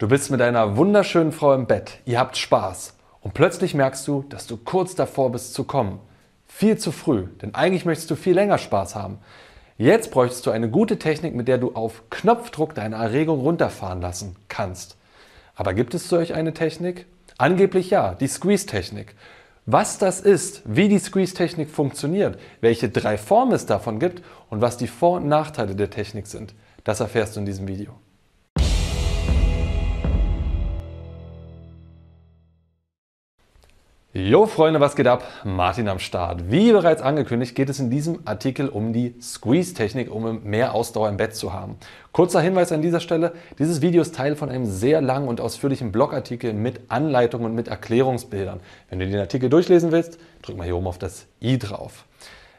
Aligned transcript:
Du 0.00 0.08
bist 0.08 0.30
mit 0.30 0.40
einer 0.40 0.78
wunderschönen 0.78 1.30
Frau 1.30 1.52
im 1.52 1.66
Bett, 1.66 1.98
ihr 2.06 2.18
habt 2.18 2.38
Spaß 2.38 2.94
und 3.20 3.34
plötzlich 3.34 3.74
merkst 3.74 4.08
du, 4.08 4.24
dass 4.30 4.46
du 4.46 4.56
kurz 4.56 4.94
davor 4.94 5.30
bist 5.30 5.52
zu 5.52 5.64
kommen. 5.64 6.00
Viel 6.46 6.78
zu 6.78 6.90
früh, 6.90 7.26
denn 7.42 7.54
eigentlich 7.54 7.84
möchtest 7.84 8.10
du 8.10 8.16
viel 8.16 8.32
länger 8.32 8.56
Spaß 8.56 8.94
haben. 8.94 9.18
Jetzt 9.76 10.10
bräuchtest 10.10 10.46
du 10.46 10.52
eine 10.52 10.70
gute 10.70 10.98
Technik, 10.98 11.34
mit 11.34 11.48
der 11.48 11.58
du 11.58 11.74
auf 11.74 12.04
Knopfdruck 12.08 12.74
deine 12.74 12.96
Erregung 12.96 13.40
runterfahren 13.40 14.00
lassen 14.00 14.36
kannst. 14.48 14.96
Aber 15.54 15.74
gibt 15.74 15.92
es 15.92 16.08
solch 16.08 16.32
eine 16.32 16.54
Technik? 16.54 17.04
Angeblich 17.36 17.90
ja, 17.90 18.14
die 18.14 18.26
Squeeze-Technik. 18.26 19.14
Was 19.66 19.98
das 19.98 20.20
ist, 20.20 20.62
wie 20.64 20.88
die 20.88 20.98
Squeeze-Technik 20.98 21.68
funktioniert, 21.68 22.38
welche 22.62 22.88
drei 22.88 23.18
Formen 23.18 23.52
es 23.52 23.66
davon 23.66 23.98
gibt 24.00 24.22
und 24.48 24.62
was 24.62 24.78
die 24.78 24.88
Vor- 24.88 25.18
und 25.18 25.28
Nachteile 25.28 25.76
der 25.76 25.90
Technik 25.90 26.26
sind, 26.26 26.54
das 26.84 27.00
erfährst 27.00 27.36
du 27.36 27.40
in 27.40 27.44
diesem 27.46 27.68
Video. 27.68 27.92
Jo 34.28 34.44
Freunde, 34.44 34.80
was 34.80 34.96
geht 34.96 35.06
ab? 35.06 35.24
Martin 35.44 35.88
am 35.88 35.98
Start. 35.98 36.50
Wie 36.50 36.72
bereits 36.72 37.00
angekündigt, 37.00 37.54
geht 37.54 37.70
es 37.70 37.80
in 37.80 37.88
diesem 37.88 38.18
Artikel 38.26 38.68
um 38.68 38.92
die 38.92 39.14
Squeeze-Technik, 39.18 40.14
um 40.14 40.42
mehr 40.44 40.74
Ausdauer 40.74 41.08
im 41.08 41.16
Bett 41.16 41.34
zu 41.34 41.54
haben. 41.54 41.76
Kurzer 42.12 42.42
Hinweis 42.42 42.70
an 42.70 42.82
dieser 42.82 43.00
Stelle, 43.00 43.32
dieses 43.58 43.80
Video 43.80 44.02
ist 44.02 44.14
Teil 44.14 44.36
von 44.36 44.50
einem 44.50 44.66
sehr 44.66 45.00
langen 45.00 45.26
und 45.26 45.40
ausführlichen 45.40 45.90
Blogartikel 45.90 46.52
mit 46.52 46.80
Anleitungen 46.88 47.46
und 47.46 47.54
mit 47.54 47.68
Erklärungsbildern. 47.68 48.60
Wenn 48.90 48.98
du 48.98 49.06
den 49.06 49.20
Artikel 49.20 49.48
durchlesen 49.48 49.90
willst, 49.90 50.18
drück 50.42 50.58
mal 50.58 50.64
hier 50.64 50.76
oben 50.76 50.88
auf 50.88 50.98
das 50.98 51.26
i 51.40 51.58
drauf. 51.58 52.04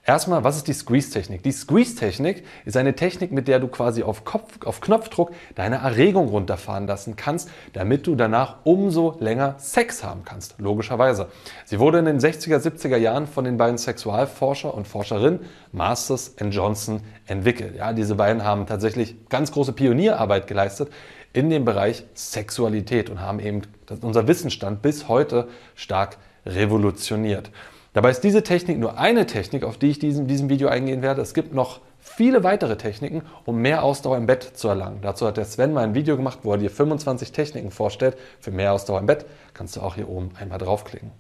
Erstmal, 0.04 0.44
was 0.44 0.58
ist 0.58 0.68
die 0.68 0.74
Squeeze-Technik? 0.74 1.44
Die 1.44 1.52
Squeeze-Technik 1.52 2.44
ist 2.66 2.76
eine 2.76 2.96
Technik, 2.96 3.32
mit 3.32 3.48
der 3.48 3.60
du 3.60 3.68
quasi 3.68 4.02
auf, 4.02 4.26
Kopf, 4.26 4.66
auf 4.66 4.82
Knopfdruck 4.82 5.32
deine 5.54 5.76
Erregung 5.76 6.30
runterfahren 6.30 6.88
lassen 6.88 7.16
kannst, 7.16 7.52
damit 7.74 8.08
du 8.08 8.16
danach 8.16 8.58
umso 8.64 9.16
länger 9.20 9.56
Sex 9.60 10.04
haben 10.04 10.24
kannst, 10.26 10.56
logischerweise. 10.58 11.28
Sie 11.66 11.78
wurde 11.78 12.00
in 12.00 12.06
den 12.06 12.20
60er, 12.20 12.58
70er 12.58 12.98
Jahren 12.98 13.28
von 13.28 13.46
den 13.46 13.58
beiden 13.58 13.78
Sexualforscher 13.78 14.74
und 14.74 14.88
Forscherinnen 14.88 15.42
Masters 15.72 16.30
und 16.30 16.50
Johnson 16.50 17.02
entwickelt. 17.28 17.76
Ja, 17.76 17.94
diese 17.94 18.16
beiden 18.16 18.44
haben 18.44 18.66
tatsächlich 18.66 19.30
ganz 19.30 19.52
große 19.52 19.74
Pionierarbeit 19.74 20.48
geleistet 20.48 20.92
in 21.32 21.52
dem 21.52 21.64
Bereich 21.64 22.06
Sexualität 22.16 23.12
und 23.12 23.22
haben 23.22 23.40
eben 23.40 23.62
unser 24.02 24.28
Wissensstand 24.28 24.82
bis 24.82 25.08
heute 25.08 25.48
stark 25.76 26.18
revolutioniert. 26.44 27.52
Dabei 27.94 28.12
ist 28.12 28.24
diese 28.24 28.42
Technik 28.42 28.80
nur 28.80 28.98
eine 28.98 29.26
Technik, 29.26 29.66
auf 29.66 29.78
die 29.78 29.90
ich 29.90 30.02
in 30.02 30.26
diesem 30.26 30.48
Video 30.48 30.70
eingehen 30.70 31.02
werde. 31.02 31.22
Es 31.22 31.34
gibt 31.34 31.54
noch 31.54 31.82
viele 32.00 32.42
weitere 32.42 32.78
Techniken, 32.78 33.24
um 33.46 33.58
mehr 33.58 33.84
Ausdauer 33.84 34.16
im 34.16 34.28
Bett 34.28 34.44
zu 34.44 34.70
erlangen. 34.70 35.00
Dazu 35.02 35.28
hat 35.28 35.36
der 35.36 35.44
Sven 35.44 35.74
mal 35.74 35.84
ein 35.84 35.94
Video 35.94 36.16
gemacht, 36.16 36.40
wo 36.44 36.54
er 36.54 36.58
dir 36.58 36.70
25 36.70 37.34
Techniken 37.34 37.70
vorstellt 37.70 38.18
für 38.40 38.52
mehr 38.52 38.72
Ausdauer 38.72 39.00
im 39.00 39.08
Bett. 39.08 39.26
Kannst 39.54 39.76
du 39.76 39.82
auch 39.82 39.96
hier 39.96 40.08
oben 40.08 40.32
einmal 40.40 40.58
draufklicken. 40.58 41.12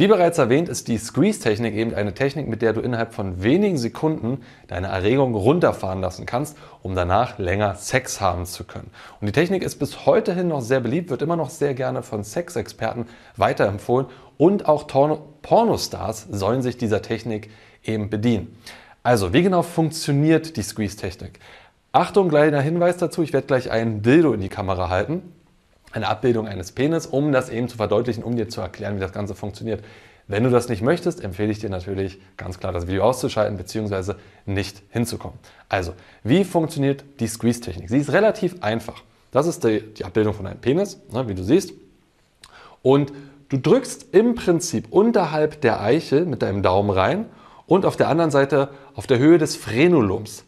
Wie 0.00 0.06
bereits 0.06 0.38
erwähnt, 0.38 0.70
ist 0.70 0.88
die 0.88 0.96
Squeeze-Technik 0.96 1.74
eben 1.74 1.92
eine 1.92 2.14
Technik, 2.14 2.48
mit 2.48 2.62
der 2.62 2.72
du 2.72 2.80
innerhalb 2.80 3.12
von 3.12 3.42
wenigen 3.42 3.76
Sekunden 3.76 4.38
deine 4.66 4.86
Erregung 4.86 5.34
runterfahren 5.34 6.00
lassen 6.00 6.24
kannst, 6.24 6.56
um 6.80 6.94
danach 6.94 7.38
länger 7.38 7.74
Sex 7.74 8.18
haben 8.18 8.46
zu 8.46 8.64
können. 8.64 8.90
Und 9.20 9.26
die 9.26 9.32
Technik 9.32 9.62
ist 9.62 9.76
bis 9.76 10.06
heute 10.06 10.34
hin 10.34 10.48
noch 10.48 10.62
sehr 10.62 10.80
beliebt, 10.80 11.10
wird 11.10 11.20
immer 11.20 11.36
noch 11.36 11.50
sehr 11.50 11.74
gerne 11.74 12.02
von 12.02 12.24
Sexexperten 12.24 13.08
weiterempfohlen 13.36 14.06
und 14.38 14.66
auch 14.66 14.86
Pornostars 14.86 16.28
sollen 16.30 16.62
sich 16.62 16.78
dieser 16.78 17.02
Technik 17.02 17.50
eben 17.84 18.08
bedienen. 18.08 18.56
Also, 19.02 19.34
wie 19.34 19.42
genau 19.42 19.60
funktioniert 19.60 20.56
die 20.56 20.62
Squeeze-Technik? 20.62 21.40
Achtung, 21.92 22.30
kleiner 22.30 22.62
Hinweis 22.62 22.96
dazu, 22.96 23.22
ich 23.22 23.34
werde 23.34 23.48
gleich 23.48 23.70
ein 23.70 24.00
Dildo 24.00 24.32
in 24.32 24.40
die 24.40 24.48
Kamera 24.48 24.88
halten 24.88 25.34
eine 25.92 26.08
Abbildung 26.08 26.46
eines 26.46 26.72
Penis, 26.72 27.06
um 27.06 27.32
das 27.32 27.48
eben 27.48 27.68
zu 27.68 27.76
verdeutlichen, 27.76 28.22
um 28.22 28.36
dir 28.36 28.48
zu 28.48 28.60
erklären, 28.60 28.96
wie 28.96 29.00
das 29.00 29.12
Ganze 29.12 29.34
funktioniert. 29.34 29.84
Wenn 30.28 30.44
du 30.44 30.50
das 30.50 30.68
nicht 30.68 30.82
möchtest, 30.82 31.24
empfehle 31.24 31.50
ich 31.50 31.58
dir 31.58 31.70
natürlich 31.70 32.20
ganz 32.36 32.60
klar 32.60 32.72
das 32.72 32.86
Video 32.86 33.02
auszuschalten 33.02 33.56
bzw. 33.56 34.14
nicht 34.46 34.80
hinzukommen. 34.90 35.38
Also, 35.68 35.92
wie 36.22 36.44
funktioniert 36.44 37.04
die 37.18 37.26
Squeeze-Technik? 37.26 37.88
Sie 37.88 37.98
ist 37.98 38.12
relativ 38.12 38.62
einfach. 38.62 39.02
Das 39.32 39.46
ist 39.48 39.64
die, 39.64 39.80
die 39.80 40.04
Abbildung 40.04 40.34
von 40.34 40.46
einem 40.46 40.60
Penis, 40.60 41.00
ne, 41.12 41.26
wie 41.28 41.34
du 41.34 41.42
siehst. 41.42 41.72
Und 42.82 43.12
du 43.48 43.58
drückst 43.58 44.14
im 44.14 44.36
Prinzip 44.36 44.92
unterhalb 44.92 45.60
der 45.62 45.80
Eichel 45.80 46.26
mit 46.26 46.42
deinem 46.42 46.62
Daumen 46.62 46.90
rein 46.90 47.26
und 47.66 47.84
auf 47.84 47.96
der 47.96 48.08
anderen 48.08 48.30
Seite 48.30 48.68
auf 48.94 49.06
der 49.06 49.18
Höhe 49.18 49.38
des 49.38 49.56
Frenulums. 49.56 50.44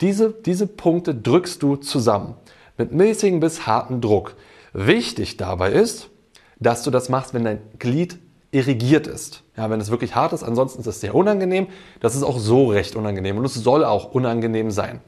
Diese, 0.00 0.30
diese 0.30 0.66
Punkte 0.66 1.14
drückst 1.14 1.62
du 1.62 1.76
zusammen 1.76 2.34
mit 2.76 2.92
mäßigem 2.92 3.40
bis 3.40 3.66
harten 3.66 4.00
Druck. 4.00 4.34
Wichtig 4.78 5.38
dabei 5.38 5.72
ist, 5.72 6.10
dass 6.60 6.82
du 6.82 6.90
das 6.90 7.08
machst, 7.08 7.32
wenn 7.32 7.44
dein 7.44 7.60
Glied 7.78 8.18
irrigiert 8.50 9.06
ist. 9.06 9.42
Ja, 9.56 9.70
wenn 9.70 9.80
es 9.80 9.90
wirklich 9.90 10.14
hart 10.14 10.34
ist, 10.34 10.42
ansonsten 10.42 10.82
ist 10.82 10.86
es 10.86 11.00
sehr 11.00 11.14
unangenehm. 11.14 11.68
Das 12.00 12.14
ist 12.14 12.22
auch 12.22 12.38
so 12.38 12.66
recht 12.66 12.94
unangenehm 12.94 13.38
und 13.38 13.46
es 13.46 13.54
soll 13.54 13.86
auch 13.86 14.12
unangenehm 14.12 14.70
sein. 14.70 15.00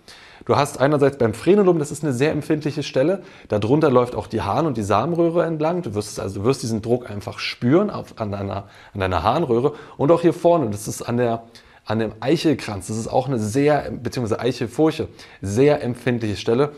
Du 0.46 0.56
hast 0.56 0.80
einerseits 0.80 1.18
beim 1.18 1.34
Frenulum, 1.34 1.78
das 1.78 1.90
ist 1.90 2.02
eine 2.02 2.14
sehr 2.14 2.32
empfindliche 2.32 2.82
Stelle, 2.82 3.22
darunter 3.48 3.90
läuft 3.90 4.14
auch 4.14 4.26
die 4.26 4.40
Harn- 4.40 4.64
und 4.64 4.78
die 4.78 4.82
Samenröhre 4.82 5.44
entlang. 5.44 5.82
Du 5.82 5.94
wirst, 5.94 6.18
also, 6.18 6.40
du 6.40 6.46
wirst 6.46 6.62
diesen 6.62 6.80
Druck 6.80 7.10
einfach 7.10 7.38
spüren 7.38 7.90
auf, 7.90 8.18
an, 8.18 8.32
deiner, 8.32 8.68
an 8.94 9.00
deiner 9.00 9.22
Harnröhre 9.22 9.74
und 9.98 10.10
auch 10.10 10.22
hier 10.22 10.32
vorne, 10.32 10.70
das 10.70 10.88
ist 10.88 11.02
an 11.02 11.18
der, 11.18 11.42
an 11.84 11.98
dem 11.98 12.12
Eichelkranz, 12.20 12.86
das 12.86 12.96
ist 12.96 13.08
auch 13.08 13.28
eine 13.28 13.38
sehr, 13.38 13.90
beziehungsweise 13.90 14.40
Eichelfurche, 14.40 15.08
sehr 15.42 15.82
empfindliche 15.82 16.36
Stelle. 16.36 16.72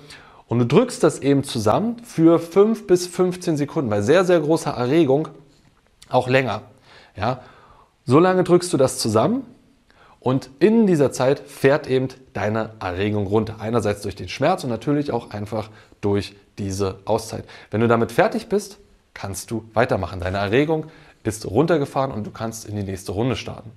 Und 0.50 0.59
du 0.59 0.66
drückst 0.66 1.05
das 1.05 1.21
eben 1.21 1.44
zusammen 1.44 2.00
für 2.03 2.41
5 2.41 2.88
bis 2.88 3.06
15 3.06 3.56
Sekunden 3.56 3.88
bei 3.88 4.03
sehr, 4.03 4.25
sehr 4.25 4.41
großer 4.41 4.72
Erregung, 4.72 5.28
auch 6.09 6.27
länger. 6.27 6.62
Ja? 7.16 7.43
So 8.05 8.19
lange 8.19 8.43
drückst 8.43 8.72
du 8.72 8.77
das 8.77 8.99
zusammen 8.99 9.47
und 10.19 10.50
in 10.59 10.89
dieser 10.89 11.12
Zeit 11.12 11.39
fährt 11.39 11.87
eben 11.87 12.09
deine 12.33 12.71
Erregung 12.81 13.28
runter. 13.28 13.60
Einerseits 13.60 14.03
durch 14.03 14.16
den 14.16 14.28
Schmerz 14.28 14.65
und 14.65 14.71
natürlich 14.71 15.12
auch 15.12 15.31
einfach 15.31 15.71
durch 16.00 16.34
diese 16.59 16.99
Auszeit. 17.05 17.44
Wenn 17.71 17.81
du 17.81 17.87
damit 17.87 18.10
fertig 18.10 18.49
bist, 18.49 18.78
kannst 19.15 19.53
du 19.53 19.71
weitermachen. 19.72 20.19
Deine 20.19 20.39
Erregung 20.39 20.87
ist 21.22 21.49
runtergefahren 21.49 22.10
und 22.10 22.27
du 22.27 22.33
kannst 22.33 22.65
in 22.65 22.75
die 22.75 22.83
nächste 22.83 23.12
Runde 23.12 23.37
starten. 23.37 23.71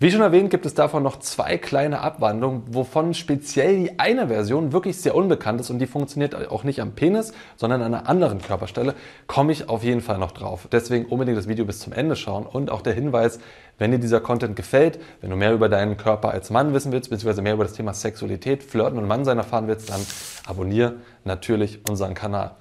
Wie 0.00 0.12
schon 0.12 0.20
erwähnt, 0.20 0.50
gibt 0.50 0.64
es 0.64 0.74
davon 0.74 1.02
noch 1.02 1.18
zwei 1.18 1.58
kleine 1.58 2.02
Abwandlungen, 2.02 2.62
wovon 2.68 3.14
speziell 3.14 3.76
die 3.76 3.98
eine 3.98 4.28
Version 4.28 4.72
wirklich 4.72 5.00
sehr 5.00 5.16
unbekannt 5.16 5.60
ist 5.60 5.70
und 5.70 5.80
die 5.80 5.88
funktioniert 5.88 6.36
auch 6.52 6.62
nicht 6.62 6.80
am 6.80 6.92
Penis, 6.92 7.32
sondern 7.56 7.82
an 7.82 7.92
einer 7.92 8.08
anderen 8.08 8.40
Körperstelle. 8.40 8.94
Komme 9.26 9.50
ich 9.50 9.68
auf 9.68 9.82
jeden 9.82 10.00
Fall 10.00 10.18
noch 10.18 10.30
drauf. 10.30 10.68
Deswegen 10.70 11.06
unbedingt 11.06 11.36
das 11.36 11.48
Video 11.48 11.64
bis 11.64 11.80
zum 11.80 11.92
Ende 11.92 12.14
schauen 12.14 12.46
und 12.46 12.70
auch 12.70 12.82
der 12.82 12.92
Hinweis, 12.92 13.40
wenn 13.78 13.90
dir 13.90 13.98
dieser 13.98 14.20
Content 14.20 14.54
gefällt, 14.54 15.00
wenn 15.20 15.30
du 15.30 15.36
mehr 15.36 15.52
über 15.52 15.68
deinen 15.68 15.96
Körper 15.96 16.30
als 16.30 16.50
Mann 16.50 16.72
wissen 16.74 16.92
willst, 16.92 17.10
beziehungsweise 17.10 17.42
mehr 17.42 17.54
über 17.54 17.64
das 17.64 17.72
Thema 17.72 17.92
Sexualität, 17.92 18.62
Flirten 18.62 19.00
und 19.00 19.08
Mannsein 19.08 19.38
erfahren 19.38 19.66
willst, 19.66 19.90
dann 19.90 20.06
abonniere 20.46 20.94
natürlich 21.24 21.80
unseren 21.88 22.14
Kanal. 22.14 22.52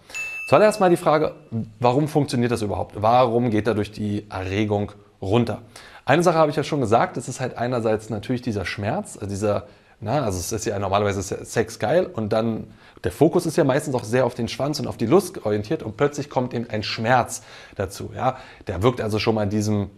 Zuallererst 0.49 0.79
mal 0.79 0.89
die 0.89 0.97
Frage, 0.97 1.35
warum 1.79 2.07
funktioniert 2.07 2.51
das 2.51 2.63
überhaupt? 2.63 2.95
Warum 2.99 3.51
geht 3.51 3.67
dadurch 3.67 3.91
die 3.91 4.25
Erregung 4.27 4.93
runter? 5.21 5.61
Eine 6.05 6.23
Sache 6.23 6.37
habe 6.37 6.49
ich 6.49 6.55
ja 6.55 6.63
schon 6.63 6.79
gesagt, 6.79 7.17
es 7.17 7.27
ist 7.27 7.39
halt 7.39 7.57
einerseits 7.57 8.09
natürlich 8.09 8.41
dieser 8.41 8.65
Schmerz, 8.65 9.17
also 9.17 9.27
dieser, 9.27 9.67
na, 9.99 10.23
also 10.23 10.39
es 10.39 10.51
ist 10.51 10.65
ja 10.65 10.79
normalerweise 10.79 11.19
ist 11.19 11.51
Sex 11.51 11.79
geil 11.79 12.05
und 12.05 12.31
dann 12.31 12.67
der 13.03 13.11
Fokus 13.11 13.45
ist 13.45 13.57
ja 13.57 13.63
meistens 13.63 13.93
auch 13.95 14.03
sehr 14.03 14.25
auf 14.25 14.33
den 14.33 14.47
Schwanz 14.47 14.79
und 14.79 14.87
auf 14.87 14.97
die 14.97 15.05
Lust 15.05 15.45
orientiert 15.45 15.83
und 15.83 15.97
plötzlich 15.97 16.29
kommt 16.29 16.53
eben 16.53 16.69
ein 16.69 16.83
Schmerz 16.83 17.41
dazu. 17.75 18.11
Ja? 18.15 18.37
Der 18.67 18.81
wirkt 18.81 19.01
also 19.01 19.19
schon 19.19 19.35
mal 19.35 19.47
diesem, 19.47 19.89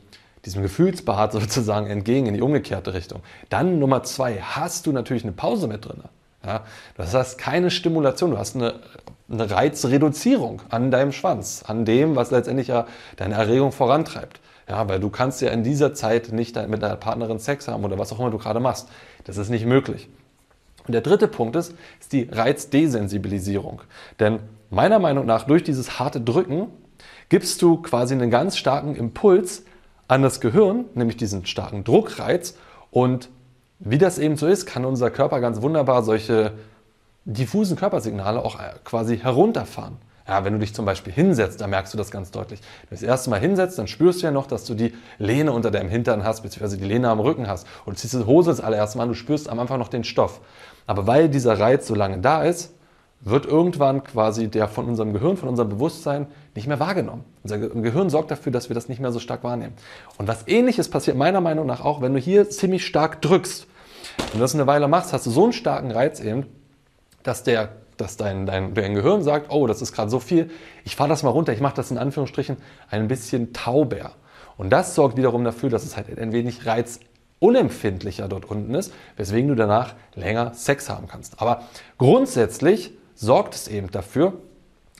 diesem 0.45 0.63
Gefühlsbad 0.63 1.31
sozusagen 1.33 1.87
entgegen 1.87 2.27
in 2.27 2.33
die 2.33 2.41
umgekehrte 2.41 2.93
Richtung. 2.93 3.21
Dann 3.49 3.79
Nummer 3.79 4.03
zwei, 4.03 4.41
hast 4.41 4.85
du 4.85 4.91
natürlich 4.91 5.23
eine 5.23 5.31
Pause 5.31 5.67
mit 5.67 5.85
drin. 5.85 6.03
Ja? 6.45 6.65
Das 6.97 7.13
heißt 7.13 7.37
keine 7.37 7.71
Stimulation, 7.71 8.31
du 8.31 8.37
hast 8.37 8.55
eine, 8.55 8.79
eine 9.31 9.49
Reizreduzierung 9.49 10.61
an 10.69 10.91
deinem 10.91 11.11
Schwanz, 11.11 11.63
an 11.65 11.85
dem, 11.85 12.15
was 12.15 12.31
letztendlich 12.31 12.67
ja 12.67 12.85
deine 13.15 13.35
Erregung 13.35 13.71
vorantreibt. 13.71 14.39
Ja, 14.69 14.87
weil 14.87 14.99
du 14.99 15.09
kannst 15.09 15.41
ja 15.41 15.49
in 15.49 15.63
dieser 15.63 15.93
Zeit 15.95 16.31
nicht 16.31 16.55
mit 16.67 16.83
deiner 16.83 16.95
Partnerin 16.95 17.39
Sex 17.39 17.67
haben 17.67 17.83
oder 17.83 17.97
was 17.97 18.13
auch 18.13 18.19
immer 18.19 18.29
du 18.29 18.37
gerade 18.37 18.59
machst. 18.59 18.87
Das 19.23 19.37
ist 19.37 19.49
nicht 19.49 19.65
möglich. 19.65 20.07
Und 20.85 20.93
der 20.93 21.01
dritte 21.01 21.27
Punkt 21.27 21.55
ist, 21.55 21.73
ist 21.99 22.13
die 22.13 22.29
Reizdesensibilisierung. 22.31 23.81
Denn 24.19 24.39
meiner 24.69 24.99
Meinung 24.99 25.25
nach, 25.25 25.45
durch 25.45 25.63
dieses 25.63 25.99
harte 25.99 26.21
Drücken 26.21 26.67
gibst 27.29 27.61
du 27.61 27.77
quasi 27.77 28.13
einen 28.13 28.29
ganz 28.29 28.57
starken 28.57 28.95
Impuls 28.95 29.63
an 30.07 30.21
das 30.21 30.39
Gehirn, 30.39 30.85
nämlich 30.93 31.17
diesen 31.17 31.45
starken 31.47 31.83
Druckreiz. 31.83 32.55
Und 32.91 33.29
wie 33.79 33.97
das 33.97 34.19
eben 34.19 34.37
so 34.37 34.45
ist, 34.45 34.65
kann 34.67 34.85
unser 34.85 35.09
Körper 35.09 35.41
ganz 35.41 35.61
wunderbar 35.61 36.03
solche 36.03 36.53
diffusen 37.25 37.75
Körpersignale 37.75 38.43
auch 38.43 38.59
quasi 38.83 39.17
herunterfahren. 39.17 39.97
Ja, 40.29 40.45
wenn 40.45 40.53
du 40.53 40.59
dich 40.59 40.75
zum 40.75 40.85
Beispiel 40.85 41.11
hinsetzt, 41.11 41.59
dann 41.59 41.71
merkst 41.71 41.91
du 41.91 41.97
das 41.97 42.11
ganz 42.11 42.29
deutlich. 42.29 42.59
Wenn 42.81 42.97
du 42.99 43.01
das 43.01 43.01
erste 43.01 43.31
Mal 43.31 43.39
hinsetzt, 43.39 43.79
dann 43.79 43.87
spürst 43.87 44.21
du 44.21 44.27
ja 44.27 44.31
noch, 44.31 44.45
dass 44.45 44.63
du 44.63 44.75
die 44.75 44.93
Lehne 45.17 45.51
unter 45.51 45.71
deinem 45.71 45.89
Hintern 45.89 46.23
hast, 46.23 46.41
beziehungsweise 46.43 46.77
die 46.77 46.85
Lehne 46.85 47.09
am 47.09 47.19
Rücken 47.19 47.47
hast. 47.47 47.65
Und 47.85 47.97
du 47.97 48.01
ziehst 48.01 48.13
die 48.13 48.23
Hose 48.27 48.51
das 48.51 48.61
allererste 48.61 48.99
Mal 48.99 49.05
und 49.05 49.09
du 49.09 49.15
spürst 49.15 49.49
am 49.49 49.57
Anfang 49.57 49.79
noch 49.79 49.87
den 49.87 50.03
Stoff. 50.03 50.41
Aber 50.85 51.07
weil 51.07 51.29
dieser 51.29 51.59
Reiz 51.59 51.87
so 51.87 51.95
lange 51.95 52.19
da 52.19 52.43
ist, 52.43 52.75
wird 53.21 53.47
irgendwann 53.47 54.03
quasi 54.03 54.49
der 54.49 54.67
von 54.67 54.85
unserem 54.85 55.13
Gehirn, 55.13 55.35
von 55.35 55.49
unserem 55.49 55.69
Bewusstsein 55.69 56.27
nicht 56.53 56.67
mehr 56.67 56.79
wahrgenommen. 56.79 57.25
Unser 57.41 57.57
Gehirn 57.57 58.11
sorgt 58.11 58.29
dafür, 58.29 58.51
dass 58.51 58.69
wir 58.69 58.75
das 58.75 58.87
nicht 58.87 59.01
mehr 59.01 59.11
so 59.11 59.17
stark 59.17 59.43
wahrnehmen. 59.43 59.73
Und 60.19 60.27
was 60.27 60.47
ähnliches 60.47 60.89
passiert 60.89 61.17
meiner 61.17 61.41
Meinung 61.41 61.65
nach 61.65 61.83
auch, 61.83 62.01
wenn 62.03 62.13
du 62.13 62.19
hier 62.19 62.51
ziemlich 62.51 62.85
stark 62.85 63.19
drückst 63.23 63.65
und 64.19 64.35
du 64.35 64.39
das 64.39 64.53
eine 64.53 64.67
Weile 64.67 64.87
machst, 64.87 65.11
hast 65.11 65.25
du 65.25 65.31
so 65.31 65.45
einen 65.45 65.53
starken 65.53 65.89
Reiz 65.89 66.19
eben, 66.19 66.45
dass 67.23 67.41
der 67.41 67.69
dass 67.99 68.17
dein, 68.17 68.45
dein, 68.45 68.73
dein 68.73 68.93
Gehirn 68.93 69.21
sagt, 69.21 69.51
oh, 69.51 69.67
das 69.67 69.81
ist 69.81 69.93
gerade 69.93 70.09
so 70.09 70.19
viel, 70.19 70.49
ich 70.83 70.95
fahre 70.95 71.09
das 71.09 71.23
mal 71.23 71.29
runter, 71.29 71.53
ich 71.53 71.61
mache 71.61 71.75
das 71.75 71.91
in 71.91 71.97
Anführungsstrichen 71.97 72.57
ein 72.89 73.07
bisschen 73.07 73.53
tauber. 73.53 74.13
Und 74.57 74.71
das 74.71 74.95
sorgt 74.95 75.17
wiederum 75.17 75.43
dafür, 75.43 75.69
dass 75.69 75.83
es 75.83 75.95
halt 75.95 76.17
ein 76.17 76.31
wenig 76.31 76.65
reizunempfindlicher 76.65 78.27
dort 78.27 78.45
unten 78.45 78.75
ist, 78.75 78.93
weswegen 79.15 79.47
du 79.49 79.55
danach 79.55 79.95
länger 80.15 80.53
Sex 80.53 80.89
haben 80.89 81.07
kannst. 81.07 81.41
Aber 81.41 81.63
grundsätzlich 81.97 82.91
sorgt 83.15 83.55
es 83.55 83.67
eben 83.67 83.91
dafür, 83.91 84.33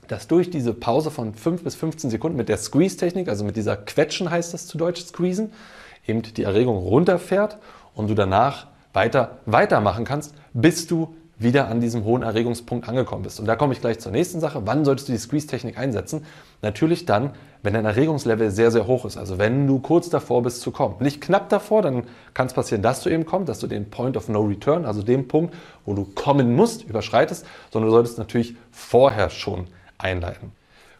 dass 0.07 0.27
durch 0.27 0.49
diese 0.49 0.73
Pause 0.73 1.11
von 1.11 1.33
5 1.33 1.63
bis 1.63 1.75
15 1.75 2.09
Sekunden 2.09 2.37
mit 2.37 2.49
der 2.49 2.57
Squeeze-Technik, 2.57 3.29
also 3.29 3.45
mit 3.45 3.55
dieser 3.55 3.77
Quetschen 3.77 4.29
heißt 4.29 4.53
das 4.53 4.65
zu 4.67 4.77
Deutsch, 4.77 5.05
Squeezen, 5.05 5.51
eben 6.07 6.21
die 6.23 6.43
Erregung 6.43 6.77
runterfährt 6.77 7.57
und 7.93 8.09
du 8.09 8.15
danach 8.15 8.67
weiter 8.93 9.37
weitermachen 9.45 10.05
kannst, 10.05 10.33
bis 10.53 10.87
du 10.87 11.15
wieder 11.39 11.69
an 11.69 11.79
diesem 11.79 12.03
hohen 12.03 12.21
Erregungspunkt 12.21 12.87
angekommen 12.87 13.23
bist. 13.23 13.39
Und 13.39 13.45
da 13.45 13.55
komme 13.55 13.73
ich 13.73 13.81
gleich 13.81 13.99
zur 13.99 14.11
nächsten 14.11 14.41
Sache. 14.41 14.61
Wann 14.65 14.83
solltest 14.83 15.07
du 15.07 15.13
die 15.13 15.17
Squeeze-Technik 15.17 15.77
einsetzen? 15.77 16.25
Natürlich 16.61 17.05
dann, 17.05 17.31
wenn 17.63 17.73
dein 17.73 17.85
Erregungslevel 17.85 18.51
sehr, 18.51 18.71
sehr 18.71 18.87
hoch 18.87 19.05
ist. 19.05 19.17
Also 19.17 19.37
wenn 19.37 19.65
du 19.65 19.79
kurz 19.79 20.09
davor 20.09 20.43
bist 20.43 20.61
zu 20.61 20.71
kommen. 20.71 20.95
Nicht 20.99 21.21
knapp 21.21 21.47
davor, 21.47 21.81
dann 21.81 22.03
kann 22.33 22.47
es 22.47 22.53
passieren, 22.53 22.81
dass 22.81 23.01
du 23.01 23.09
eben 23.09 23.25
kommst, 23.25 23.47
dass 23.47 23.59
du 23.59 23.67
den 23.67 23.89
Point 23.89 24.17
of 24.17 24.27
No 24.27 24.41
Return, 24.41 24.85
also 24.85 25.01
den 25.01 25.27
Punkt, 25.27 25.55
wo 25.85 25.93
du 25.93 26.03
kommen 26.03 26.55
musst, 26.55 26.83
überschreitest, 26.83 27.45
sondern 27.71 27.89
du 27.89 27.95
solltest 27.95 28.17
natürlich 28.17 28.55
vorher 28.71 29.29
schon 29.29 29.67
einleiten. 29.97 30.51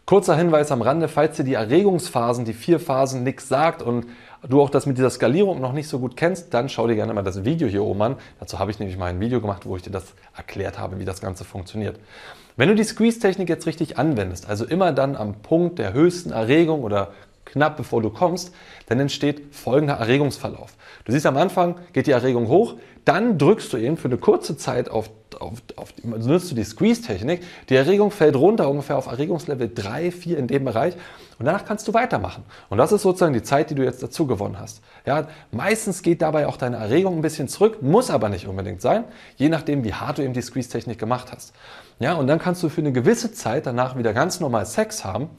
Kurzer 0.06 0.36
Hinweis 0.36 0.72
am 0.72 0.82
Rande, 0.82 1.06
falls 1.06 1.36
dir 1.36 1.44
die 1.44 1.54
Erregungsphasen, 1.54 2.44
die 2.44 2.52
vier 2.52 2.80
Phasen 2.80 3.22
nichts 3.22 3.48
sagt 3.48 3.80
und 3.80 4.06
du 4.48 4.60
auch 4.60 4.70
das 4.70 4.86
mit 4.86 4.98
dieser 4.98 5.10
Skalierung 5.10 5.60
noch 5.60 5.72
nicht 5.72 5.88
so 5.88 5.98
gut 5.98 6.16
kennst, 6.16 6.54
dann 6.54 6.68
schau 6.68 6.86
dir 6.86 6.94
gerne 6.94 7.12
mal 7.12 7.22
das 7.22 7.44
Video 7.44 7.68
hier 7.68 7.84
oben 7.84 8.02
an. 8.02 8.16
Dazu 8.38 8.58
habe 8.58 8.70
ich 8.70 8.78
nämlich 8.78 8.96
mal 8.96 9.06
ein 9.06 9.20
Video 9.20 9.40
gemacht, 9.40 9.66
wo 9.66 9.76
ich 9.76 9.82
dir 9.82 9.90
das 9.90 10.14
erklärt 10.36 10.78
habe, 10.78 10.98
wie 10.98 11.04
das 11.04 11.20
Ganze 11.20 11.44
funktioniert. 11.44 11.98
Wenn 12.56 12.68
du 12.68 12.74
die 12.74 12.84
Squeeze-Technik 12.84 13.48
jetzt 13.48 13.66
richtig 13.66 13.98
anwendest, 13.98 14.48
also 14.48 14.64
immer 14.64 14.92
dann 14.92 15.16
am 15.16 15.34
Punkt 15.42 15.78
der 15.78 15.92
höchsten 15.92 16.30
Erregung 16.30 16.82
oder 16.82 17.12
knapp 17.44 17.76
bevor 17.76 18.02
du 18.02 18.10
kommst, 18.10 18.54
dann 18.86 19.00
entsteht 19.00 19.54
folgender 19.54 19.94
Erregungsverlauf. 19.94 20.74
Du 21.04 21.12
siehst 21.12 21.26
am 21.26 21.36
Anfang 21.36 21.76
geht 21.92 22.06
die 22.06 22.12
Erregung 22.12 22.48
hoch, 22.48 22.74
dann 23.04 23.38
drückst 23.38 23.72
du 23.72 23.76
eben 23.76 23.96
für 23.96 24.08
eine 24.08 24.18
kurze 24.18 24.56
Zeit 24.56 24.88
auf, 24.90 25.10
auf, 25.40 25.62
auf 25.76 25.92
also 26.12 26.28
nutzt 26.28 26.50
du 26.50 26.54
die 26.54 26.64
Squeeze-Technik, 26.64 27.42
die 27.68 27.74
Erregung 27.74 28.10
fällt 28.10 28.36
runter 28.36 28.68
ungefähr 28.68 28.96
auf 28.96 29.06
Erregungslevel 29.06 29.70
3, 29.74 30.10
4 30.10 30.38
in 30.38 30.46
dem 30.46 30.64
Bereich 30.64 30.94
und 31.38 31.46
danach 31.46 31.64
kannst 31.64 31.88
du 31.88 31.94
weitermachen. 31.94 32.44
Und 32.68 32.78
das 32.78 32.92
ist 32.92 33.02
sozusagen 33.02 33.32
die 33.32 33.42
Zeit, 33.42 33.70
die 33.70 33.74
du 33.74 33.82
jetzt 33.82 34.02
dazu 34.02 34.26
gewonnen 34.26 34.58
hast. 34.58 34.82
Ja, 35.06 35.28
meistens 35.50 36.02
geht 36.02 36.22
dabei 36.22 36.46
auch 36.46 36.56
deine 36.56 36.76
Erregung 36.76 37.16
ein 37.16 37.22
bisschen 37.22 37.48
zurück, 37.48 37.82
muss 37.82 38.10
aber 38.10 38.28
nicht 38.28 38.46
unbedingt 38.46 38.82
sein, 38.82 39.04
je 39.36 39.48
nachdem, 39.48 39.82
wie 39.84 39.94
hart 39.94 40.18
du 40.18 40.22
eben 40.22 40.34
die 40.34 40.42
Squeeze-Technik 40.42 40.98
gemacht 40.98 41.32
hast. 41.32 41.54
Ja, 41.98 42.14
und 42.14 42.26
dann 42.26 42.38
kannst 42.38 42.62
du 42.62 42.68
für 42.68 42.80
eine 42.80 42.92
gewisse 42.92 43.32
Zeit 43.32 43.66
danach 43.66 43.96
wieder 43.96 44.12
ganz 44.12 44.40
normal 44.40 44.66
Sex 44.66 45.04
haben, 45.04 45.30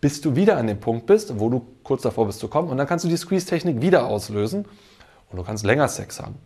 bis 0.00 0.20
du 0.20 0.34
wieder 0.34 0.56
an 0.56 0.66
dem 0.66 0.80
Punkt 0.80 1.06
bist, 1.06 1.38
wo 1.38 1.50
du 1.50 1.66
kurz 1.82 2.02
davor 2.02 2.26
bist 2.26 2.40
zu 2.40 2.48
kommen. 2.48 2.68
Und 2.68 2.78
dann 2.78 2.86
kannst 2.86 3.04
du 3.04 3.08
die 3.08 3.16
Squeeze-Technik 3.16 3.82
wieder 3.82 4.06
auslösen 4.06 4.66
und 5.30 5.36
du 5.36 5.42
kannst 5.44 5.64
länger 5.64 5.88
Sex 5.88 6.20
haben. 6.20 6.36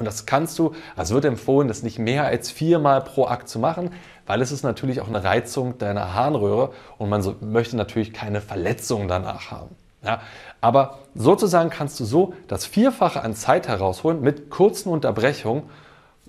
Und 0.00 0.06
das 0.06 0.26
kannst 0.26 0.58
du, 0.58 0.74
also 0.96 1.14
wird 1.14 1.26
empfohlen, 1.26 1.68
das 1.68 1.82
nicht 1.82 1.98
mehr 1.98 2.24
als 2.24 2.50
viermal 2.50 3.02
pro 3.02 3.26
Akt 3.26 3.48
zu 3.48 3.58
machen, 3.58 3.90
weil 4.26 4.40
es 4.40 4.50
ist 4.50 4.64
natürlich 4.64 5.00
auch 5.00 5.08
eine 5.08 5.22
Reizung 5.22 5.76
deiner 5.78 6.14
Harnröhre 6.14 6.72
und 6.98 7.10
man 7.10 7.22
so, 7.22 7.36
möchte 7.40 7.76
natürlich 7.76 8.12
keine 8.12 8.40
Verletzungen 8.40 9.06
danach 9.06 9.50
haben. 9.50 9.76
Ja, 10.02 10.22
aber 10.62 11.00
sozusagen 11.14 11.68
kannst 11.68 12.00
du 12.00 12.06
so 12.06 12.32
das 12.48 12.64
Vierfache 12.64 13.22
an 13.22 13.34
Zeit 13.34 13.68
herausholen 13.68 14.22
mit 14.22 14.48
kurzen 14.48 14.88
Unterbrechungen, 14.88 15.64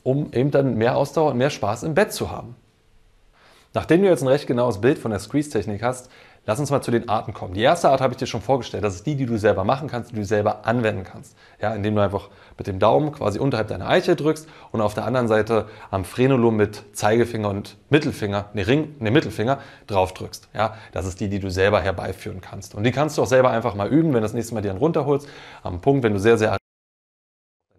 um 0.04 0.34
eben 0.34 0.52
dann 0.52 0.76
mehr 0.76 0.98
Ausdauer 0.98 1.32
und 1.32 1.38
mehr 1.38 1.50
Spaß 1.50 1.84
im 1.84 1.94
Bett 1.94 2.12
zu 2.12 2.30
haben. 2.30 2.56
Nachdem 3.74 4.02
du 4.02 4.10
jetzt 4.10 4.22
ein 4.22 4.28
recht 4.28 4.48
genaues 4.48 4.82
Bild 4.82 5.00
von 5.00 5.12
der 5.12 5.22
Squeeze-Technik 5.22 5.82
hast, 5.82 6.10
Lass 6.48 6.60
uns 6.60 6.72
mal 6.72 6.82
zu 6.82 6.90
den 6.90 7.08
Arten 7.08 7.36
kommen. 7.36 7.54
Die 7.54 7.62
erste 7.62 7.90
Art 7.90 8.02
habe 8.02 8.14
ich 8.14 8.18
dir 8.18 8.26
schon 8.26 8.42
vorgestellt. 8.42 8.84
Das 8.84 8.96
ist 8.96 9.06
die, 9.06 9.16
die 9.16 9.28
du 9.28 9.38
selber 9.38 9.64
machen 9.64 9.88
kannst, 9.88 10.12
die 10.12 10.16
du 10.16 10.26
selber 10.26 10.66
anwenden 10.66 11.04
kannst. 11.04 11.38
Ja, 11.62 11.76
indem 11.76 11.96
du 11.96 12.02
einfach 12.02 12.30
mit 12.58 12.66
dem 12.66 12.80
Daumen 12.80 13.12
quasi 13.12 13.38
unterhalb 13.38 13.68
deiner 13.68 13.88
Eiche 13.88 14.16
drückst 14.16 14.50
und 14.72 14.82
auf 14.82 14.96
der 14.96 15.06
anderen 15.06 15.28
Seite 15.28 15.68
am 15.92 16.04
Frenulum 16.04 16.56
mit 16.56 16.84
Zeigefinger 16.94 17.48
und 17.50 17.78
Mittelfinger, 17.90 18.50
ne 18.54 18.66
Ring, 18.66 18.96
ne 19.00 19.12
Mittelfinger 19.12 19.60
drauf 19.86 20.16
drückst. 20.16 20.50
Ja, 20.56 20.74
das 20.94 21.06
ist 21.06 21.20
die, 21.20 21.30
die 21.30 21.40
du 21.40 21.52
selber 21.52 21.80
herbeiführen 21.80 22.42
kannst. 22.42 22.74
Und 22.74 22.86
die 22.86 22.92
kannst 22.92 23.20
du 23.20 23.22
auch 23.22 23.28
selber 23.28 23.52
einfach 23.52 23.76
mal 23.76 23.88
üben, 23.88 24.10
wenn 24.10 24.16
du 24.16 24.22
das 24.22 24.34
nächste 24.34 24.56
Mal 24.56 24.62
dir 24.62 24.72
einen 24.72 24.80
runterholst. 24.80 25.30
Am 25.62 25.80
Punkt, 25.80 26.02
wenn 26.04 26.14
du 26.14 26.20
sehr, 26.20 26.40
sehr 26.40 26.61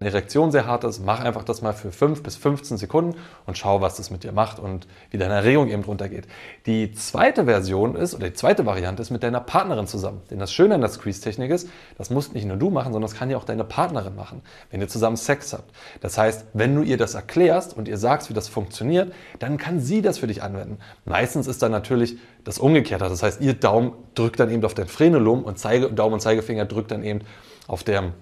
Erektion 0.09 0.53
sehr 0.53 0.67
hart 0.67 0.85
ist, 0.85 1.05
mach 1.05 1.21
einfach 1.21 1.45
das 1.45 1.63
mal 1.63 1.73
für 1.73 1.93
5 1.93 2.23
bis 2.23 2.37
15 2.37 2.77
Sekunden 2.77 3.19
und 3.47 3.59
schau, 3.59 3.81
was 3.81 3.97
das 3.97 4.11
mit 4.11 4.25
dir 4.25 4.33
macht 4.33 4.59
und 4.59 4.87
wie 5.11 5.19
deine 5.19 5.35
Erregung 5.35 5.69
eben 5.69 5.85
runtergeht. 5.85 6.27
Die 6.67 6.93
zweite 6.93 7.45
Version 7.45 7.95
ist, 7.97 8.15
oder 8.15 8.29
die 8.29 8.35
zweite 8.35 8.67
Variante 8.67 9.03
ist 9.03 9.11
mit 9.11 9.23
deiner 9.23 9.41
Partnerin 9.41 9.87
zusammen. 9.87 10.23
Denn 10.31 10.39
das 10.39 10.53
Schöne 10.53 10.75
an 10.75 10.81
der 10.81 10.91
Squeeze-Technik 10.91 11.51
ist, 11.51 11.69
das 11.99 12.11
musst 12.11 12.35
nicht 12.35 12.47
nur 12.47 12.57
du 12.57 12.71
machen, 12.71 12.93
sondern 12.93 13.11
das 13.11 13.19
kann 13.19 13.31
ja 13.31 13.37
auch 13.37 13.45
deine 13.45 13.65
Partnerin 13.65 14.15
machen, 14.15 14.43
wenn 14.71 14.81
ihr 14.81 14.89
zusammen 14.89 15.17
Sex 15.17 15.53
habt. 15.53 15.71
Das 16.01 16.19
heißt, 16.19 16.47
wenn 16.53 16.75
du 16.75 16.83
ihr 16.83 16.97
das 16.97 17.15
erklärst 17.15 17.77
und 17.77 17.89
ihr 17.89 17.99
sagst, 17.99 18.31
wie 18.31 18.35
das 18.35 18.49
funktioniert, 18.49 19.13
dann 19.39 19.59
kann 19.59 19.81
sie 19.81 20.03
das 20.03 20.19
für 20.19 20.27
dich 20.27 20.43
anwenden. 20.43 20.79
Meistens 21.05 21.47
ist 21.47 21.63
dann 21.63 21.73
natürlich 21.73 22.17
das 22.45 22.59
Umgekehrte. 22.59 23.09
Das 23.09 23.23
heißt, 23.23 23.41
ihr 23.41 23.55
Daumen 23.55 23.93
drückt 24.15 24.41
dann 24.41 24.51
eben 24.51 24.65
auf 24.65 24.75
dein 24.75 24.89
Frenulum 24.89 25.45
und 25.45 25.59
Zeige, 25.59 25.91
Daumen 25.91 26.15
und 26.15 26.21
Zeigefinger 26.21 26.65
drückt 26.65 26.91
dann 26.91 27.03
eben 27.05 27.21
auf 27.69 27.85
der 27.85 28.13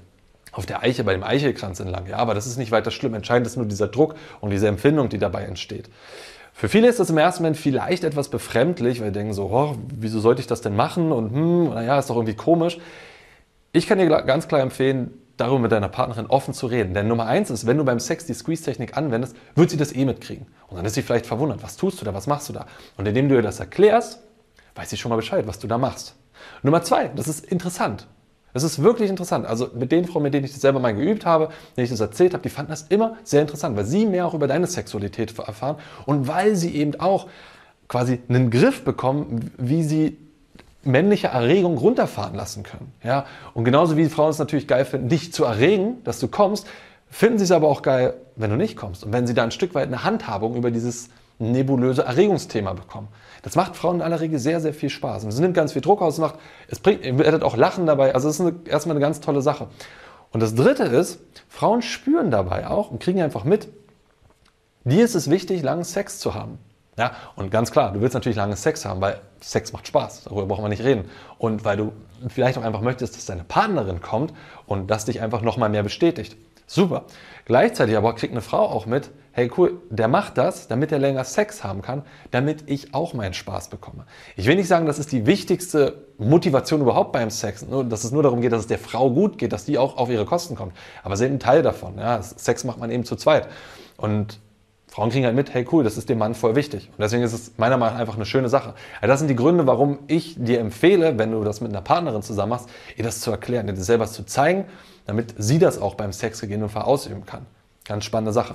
auf 0.52 0.66
der 0.66 0.82
Eiche, 0.82 1.04
bei 1.04 1.12
dem 1.12 1.22
Eichelkranz 1.22 1.80
entlang. 1.80 2.06
Ja, 2.06 2.16
aber 2.16 2.34
das 2.34 2.46
ist 2.46 2.56
nicht 2.56 2.72
weiter 2.72 2.90
schlimm. 2.90 3.14
Entscheidend 3.14 3.46
ist 3.46 3.56
nur 3.56 3.66
dieser 3.66 3.88
Druck 3.88 4.14
und 4.40 4.50
diese 4.50 4.68
Empfindung, 4.68 5.08
die 5.08 5.18
dabei 5.18 5.44
entsteht. 5.44 5.88
Für 6.52 6.68
viele 6.68 6.88
ist 6.88 7.00
das 7.00 7.10
im 7.10 7.18
ersten 7.18 7.42
Moment 7.42 7.56
vielleicht 7.56 8.04
etwas 8.04 8.28
befremdlich, 8.28 9.00
weil 9.00 9.08
sie 9.08 9.12
denken 9.12 9.32
so, 9.32 9.44
oh, 9.44 9.76
wieso 9.96 10.20
sollte 10.20 10.40
ich 10.40 10.46
das 10.46 10.60
denn 10.60 10.76
machen? 10.76 11.12
Und 11.12 11.32
hm, 11.32 11.70
naja, 11.70 11.98
ist 11.98 12.10
doch 12.10 12.16
irgendwie 12.16 12.34
komisch. 12.34 12.78
Ich 13.72 13.86
kann 13.86 13.98
dir 13.98 14.08
ganz 14.08 14.48
klar 14.48 14.60
empfehlen, 14.60 15.12
darüber 15.36 15.60
mit 15.60 15.72
deiner 15.72 15.88
Partnerin 15.88 16.26
offen 16.26 16.52
zu 16.52 16.66
reden. 16.66 16.92
Denn 16.92 17.08
Nummer 17.08 17.26
eins 17.26 17.50
ist, 17.50 17.66
wenn 17.66 17.78
du 17.78 17.84
beim 17.84 17.98
Sex 17.98 18.26
die 18.26 18.34
Squeeze-Technik 18.34 18.96
anwendest, 18.96 19.34
wird 19.54 19.70
sie 19.70 19.76
das 19.76 19.94
eh 19.94 20.04
mitkriegen. 20.04 20.46
Und 20.68 20.76
dann 20.76 20.84
ist 20.84 20.94
sie 20.94 21.02
vielleicht 21.02 21.26
verwundert, 21.26 21.62
was 21.62 21.76
tust 21.76 22.00
du 22.00 22.04
da, 22.04 22.12
was 22.12 22.26
machst 22.26 22.48
du 22.48 22.52
da? 22.52 22.66
Und 22.96 23.08
indem 23.08 23.28
du 23.28 23.36
ihr 23.36 23.42
das 23.42 23.60
erklärst, 23.60 24.20
weiß 24.74 24.90
sie 24.90 24.96
schon 24.96 25.10
mal 25.10 25.16
Bescheid, 25.16 25.46
was 25.46 25.58
du 25.58 25.66
da 25.66 25.78
machst. 25.78 26.14
Nummer 26.62 26.82
zwei, 26.82 27.08
das 27.08 27.28
ist 27.28 27.44
interessant. 27.46 28.06
Es 28.52 28.62
ist 28.62 28.82
wirklich 28.82 29.10
interessant. 29.10 29.46
Also 29.46 29.68
mit 29.74 29.92
den 29.92 30.04
Frauen, 30.04 30.24
mit 30.24 30.34
denen 30.34 30.44
ich 30.44 30.52
das 30.52 30.60
selber 30.60 30.80
mal 30.80 30.94
geübt 30.94 31.24
habe, 31.26 31.50
denen 31.76 31.84
ich 31.84 31.90
das 31.90 32.00
erzählt 32.00 32.32
habe, 32.32 32.42
die 32.42 32.48
fanden 32.48 32.70
das 32.70 32.82
immer 32.88 33.16
sehr 33.22 33.42
interessant, 33.42 33.76
weil 33.76 33.84
sie 33.84 34.06
mehr 34.06 34.26
auch 34.26 34.34
über 34.34 34.48
deine 34.48 34.66
Sexualität 34.66 35.38
erfahren 35.38 35.76
und 36.06 36.26
weil 36.28 36.56
sie 36.56 36.74
eben 36.74 36.98
auch 37.00 37.28
quasi 37.88 38.20
einen 38.28 38.50
Griff 38.50 38.84
bekommen, 38.84 39.50
wie 39.58 39.82
sie 39.82 40.16
männliche 40.82 41.28
Erregung 41.28 41.76
runterfahren 41.76 42.34
lassen 42.34 42.62
können. 42.62 42.92
Ja? 43.02 43.26
Und 43.54 43.64
genauso 43.64 43.96
wie 43.96 44.08
Frauen 44.08 44.30
es 44.30 44.38
natürlich 44.38 44.66
geil 44.66 44.84
finden, 44.84 45.08
dich 45.08 45.32
zu 45.32 45.44
erregen, 45.44 46.02
dass 46.04 46.20
du 46.20 46.28
kommst, 46.28 46.66
finden 47.10 47.38
sie 47.38 47.44
es 47.44 47.50
aber 47.50 47.68
auch 47.68 47.82
geil, 47.82 48.14
wenn 48.36 48.50
du 48.50 48.56
nicht 48.56 48.76
kommst. 48.76 49.04
Und 49.04 49.12
wenn 49.12 49.26
sie 49.26 49.34
da 49.34 49.42
ein 49.42 49.50
Stück 49.50 49.74
weit 49.74 49.88
eine 49.88 50.04
Handhabung 50.04 50.56
über 50.56 50.70
dieses 50.70 51.10
nebulöse 51.40 52.04
Erregungsthema 52.04 52.74
bekommen. 52.74 53.08
Das 53.42 53.56
macht 53.56 53.74
Frauen 53.74 53.96
in 53.96 54.02
aller 54.02 54.20
Regel 54.20 54.38
sehr, 54.38 54.60
sehr 54.60 54.74
viel 54.74 54.90
Spaß. 54.90 55.24
Und 55.24 55.30
es 55.30 55.38
nimmt 55.38 55.54
ganz 55.54 55.72
viel 55.72 55.82
Druck 55.82 56.02
aus, 56.02 56.14
es, 56.14 56.20
macht, 56.20 56.34
es 56.68 56.78
bringt, 56.78 57.04
ihr 57.04 57.18
werdet 57.18 57.42
auch 57.42 57.56
Lachen 57.56 57.86
dabei. 57.86 58.14
Also 58.14 58.28
es 58.28 58.38
ist 58.38 58.46
eine, 58.46 58.54
erstmal 58.66 58.96
eine 58.96 59.00
ganz 59.00 59.20
tolle 59.20 59.40
Sache. 59.40 59.68
Und 60.32 60.40
das 60.40 60.54
Dritte 60.54 60.84
ist, 60.84 61.20
Frauen 61.48 61.82
spüren 61.82 62.30
dabei 62.30 62.68
auch 62.68 62.90
und 62.90 63.02
kriegen 63.02 63.20
einfach 63.20 63.44
mit, 63.44 63.68
dir 64.84 65.04
ist 65.04 65.14
es 65.14 65.30
wichtig, 65.30 65.62
langen 65.62 65.84
Sex 65.84 66.18
zu 66.18 66.34
haben. 66.34 66.58
Ja, 66.98 67.12
und 67.34 67.50
ganz 67.50 67.72
klar, 67.72 67.92
du 67.92 68.00
willst 68.02 68.14
natürlich 68.14 68.36
lange 68.36 68.56
Sex 68.56 68.84
haben, 68.84 69.00
weil 69.00 69.20
Sex 69.40 69.72
macht 69.72 69.86
Spaß, 69.86 70.24
darüber 70.24 70.44
brauchen 70.46 70.64
wir 70.64 70.68
nicht 70.68 70.84
reden. 70.84 71.06
Und 71.38 71.64
weil 71.64 71.78
du 71.78 71.92
vielleicht 72.28 72.58
auch 72.58 72.62
einfach 72.62 72.82
möchtest, 72.82 73.16
dass 73.16 73.24
deine 73.24 73.44
Partnerin 73.44 74.02
kommt 74.02 74.34
und 74.66 74.90
das 74.90 75.06
dich 75.06 75.22
einfach 75.22 75.40
nochmal 75.40 75.70
mehr 75.70 75.82
bestätigt. 75.82 76.36
Super. 76.66 77.04
Gleichzeitig 77.46 77.96
aber 77.96 78.14
kriegt 78.14 78.32
eine 78.32 78.42
Frau 78.42 78.66
auch 78.66 78.86
mit, 78.86 79.10
hey 79.40 79.50
cool, 79.56 79.80
der 79.90 80.08
macht 80.08 80.38
das, 80.38 80.68
damit 80.68 80.92
er 80.92 80.98
länger 80.98 81.24
Sex 81.24 81.64
haben 81.64 81.82
kann, 81.82 82.02
damit 82.30 82.64
ich 82.66 82.94
auch 82.94 83.14
meinen 83.14 83.34
Spaß 83.34 83.68
bekomme. 83.68 84.06
Ich 84.36 84.46
will 84.46 84.56
nicht 84.56 84.68
sagen, 84.68 84.86
das 84.86 84.98
ist 84.98 85.12
die 85.12 85.26
wichtigste 85.26 86.04
Motivation 86.18 86.80
überhaupt 86.80 87.12
beim 87.12 87.30
Sex, 87.30 87.66
nur, 87.66 87.84
dass 87.84 88.04
es 88.04 88.12
nur 88.12 88.22
darum 88.22 88.40
geht, 88.40 88.52
dass 88.52 88.60
es 88.60 88.66
der 88.66 88.78
Frau 88.78 89.10
gut 89.10 89.38
geht, 89.38 89.52
dass 89.52 89.64
die 89.64 89.78
auch 89.78 89.96
auf 89.96 90.10
ihre 90.10 90.24
Kosten 90.24 90.54
kommt. 90.54 90.74
Aber 91.02 91.16
sie 91.16 91.24
sind 91.24 91.34
ein 91.34 91.40
Teil 91.40 91.62
davon. 91.62 91.98
Ja. 91.98 92.22
Sex 92.22 92.64
macht 92.64 92.78
man 92.78 92.90
eben 92.90 93.04
zu 93.04 93.16
zweit. 93.16 93.48
Und 93.96 94.40
Frauen 94.88 95.10
kriegen 95.10 95.24
halt 95.24 95.36
mit, 95.36 95.54
hey 95.54 95.66
cool, 95.70 95.84
das 95.84 95.96
ist 95.96 96.08
dem 96.08 96.18
Mann 96.18 96.34
voll 96.34 96.56
wichtig. 96.56 96.88
Und 96.88 97.00
deswegen 97.00 97.22
ist 97.22 97.32
es 97.32 97.52
meiner 97.58 97.76
Meinung 97.76 97.94
nach 97.94 98.00
einfach 98.00 98.16
eine 98.16 98.26
schöne 98.26 98.48
Sache. 98.48 98.74
Also 99.00 99.06
das 99.06 99.20
sind 99.20 99.28
die 99.28 99.36
Gründe, 99.36 99.66
warum 99.66 100.00
ich 100.08 100.34
dir 100.36 100.60
empfehle, 100.60 101.18
wenn 101.18 101.30
du 101.30 101.44
das 101.44 101.60
mit 101.60 101.70
einer 101.70 101.82
Partnerin 101.82 102.22
zusammen 102.22 102.50
machst, 102.50 102.68
ihr 102.96 103.04
das 103.04 103.20
zu 103.20 103.30
erklären, 103.30 103.68
ihr 103.68 103.74
das 103.74 103.86
selber 103.86 104.06
zu 104.06 104.24
zeigen 104.24 104.66
damit 105.10 105.34
sie 105.38 105.58
das 105.58 105.80
auch 105.80 105.96
beim 105.96 106.12
Sex 106.12 106.40
gegebenenfalls 106.40 106.86
ausüben 106.86 107.26
kann. 107.26 107.44
Ganz 107.84 108.04
spannende 108.04 108.32
Sache. 108.32 108.54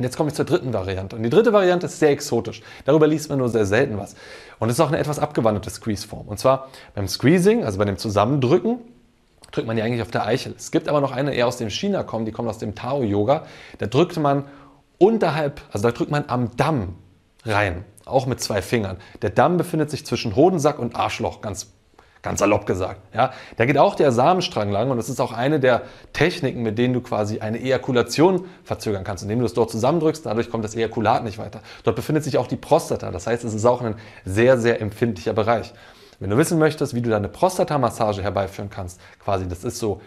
Und 0.00 0.04
jetzt 0.04 0.16
komme 0.16 0.30
ich 0.30 0.34
zur 0.34 0.46
dritten 0.46 0.72
Variante. 0.72 1.14
Und 1.14 1.24
die 1.24 1.28
dritte 1.28 1.52
Variante 1.52 1.84
ist 1.84 1.98
sehr 1.98 2.08
exotisch. 2.08 2.62
Darüber 2.86 3.06
liest 3.06 3.28
man 3.28 3.36
nur 3.36 3.50
sehr 3.50 3.66
selten 3.66 3.98
was. 3.98 4.14
Und 4.58 4.70
es 4.70 4.76
ist 4.76 4.80
auch 4.80 4.88
eine 4.88 4.96
etwas 4.96 5.18
abgewandelte 5.18 5.68
Squeeze-Form. 5.68 6.26
Und 6.26 6.38
zwar 6.38 6.68
beim 6.94 7.06
Squeezing, 7.06 7.64
also 7.64 7.76
bei 7.76 7.84
dem 7.84 7.98
Zusammendrücken, 7.98 8.78
drückt 9.52 9.66
man 9.66 9.76
ja 9.76 9.84
eigentlich 9.84 10.00
auf 10.00 10.10
der 10.10 10.24
Eichel. 10.24 10.54
Es 10.56 10.70
gibt 10.70 10.88
aber 10.88 11.02
noch 11.02 11.12
eine 11.12 11.34
eher 11.34 11.46
aus 11.46 11.58
dem 11.58 11.68
China 11.68 12.02
kommen, 12.02 12.24
die 12.24 12.32
kommt 12.32 12.48
aus 12.48 12.56
dem 12.56 12.74
Tao-Yoga. 12.74 13.44
Da 13.76 13.86
drückt 13.88 14.16
man 14.16 14.46
unterhalb, 14.96 15.60
also 15.70 15.86
da 15.86 15.92
drückt 15.92 16.10
man 16.10 16.24
am 16.28 16.56
Damm 16.56 16.94
rein, 17.44 17.84
auch 18.06 18.24
mit 18.24 18.40
zwei 18.40 18.62
Fingern. 18.62 18.96
Der 19.20 19.28
Damm 19.28 19.58
befindet 19.58 19.90
sich 19.90 20.06
zwischen 20.06 20.34
Hodensack 20.34 20.78
und 20.78 20.96
Arschloch, 20.96 21.42
ganz 21.42 21.74
Ganz 22.22 22.40
salopp 22.40 22.66
gesagt. 22.66 23.00
Ja, 23.14 23.32
da 23.56 23.64
geht 23.64 23.78
auch 23.78 23.94
der 23.94 24.12
Samenstrang 24.12 24.70
lang 24.70 24.90
und 24.90 24.98
das 24.98 25.08
ist 25.08 25.20
auch 25.20 25.32
eine 25.32 25.58
der 25.58 25.82
Techniken, 26.12 26.62
mit 26.62 26.76
denen 26.76 26.92
du 26.92 27.00
quasi 27.00 27.40
eine 27.40 27.58
Ejakulation 27.58 28.44
verzögern 28.62 29.04
kannst, 29.04 29.22
indem 29.22 29.38
du 29.38 29.46
es 29.46 29.54
dort 29.54 29.70
zusammendrückst. 29.70 30.26
Dadurch 30.26 30.50
kommt 30.50 30.64
das 30.64 30.74
Ejakulat 30.74 31.24
nicht 31.24 31.38
weiter. 31.38 31.60
Dort 31.82 31.96
befindet 31.96 32.24
sich 32.24 32.36
auch 32.36 32.46
die 32.46 32.56
Prostata. 32.56 33.10
Das 33.10 33.26
heißt, 33.26 33.42
es 33.44 33.54
ist 33.54 33.64
auch 33.64 33.80
ein 33.80 33.94
sehr, 34.26 34.58
sehr 34.58 34.82
empfindlicher 34.82 35.32
Bereich. 35.32 35.72
Wenn 36.18 36.28
du 36.28 36.36
wissen 36.36 36.58
möchtest, 36.58 36.94
wie 36.94 37.00
du 37.00 37.08
deine 37.08 37.30
Prostata-Massage 37.30 38.22
herbeiführen 38.22 38.68
kannst, 38.68 39.00
quasi, 39.24 39.48
das 39.48 39.64
ist 39.64 39.78
so 39.78 40.02